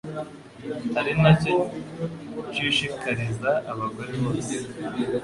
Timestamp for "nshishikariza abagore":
2.51-4.11